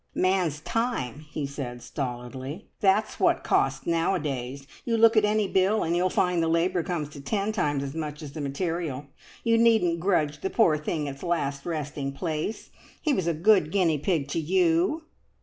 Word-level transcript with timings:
"Man's 0.15 0.61
time!" 0.61 1.27
he 1.29 1.45
said 1.45 1.83
stolidly. 1.83 2.65
"That's 2.79 3.19
what 3.19 3.43
costs 3.43 3.85
nowadays. 3.85 4.65
You 4.83 4.97
look 4.97 5.15
at 5.15 5.25
any 5.25 5.47
bill, 5.47 5.83
and 5.83 5.95
you'll 5.95 6.09
find 6.09 6.41
the 6.41 6.47
labour 6.47 6.81
comes 6.81 7.07
to 7.09 7.21
ten 7.21 7.51
times 7.51 7.83
as 7.83 7.93
much 7.93 8.23
as 8.23 8.31
the 8.31 8.41
material. 8.41 9.05
You 9.43 9.59
needn't 9.59 9.99
grudge 9.99 10.41
the 10.41 10.49
poor 10.49 10.75
thing 10.79 11.05
its 11.05 11.21
last 11.21 11.67
resting 11.67 12.13
place. 12.13 12.71
He 12.99 13.13
was 13.13 13.27
a 13.27 13.33
good 13.35 13.71
guinea 13.71 13.99
pig 13.99 14.27
to 14.29 14.39
you." 14.39 15.03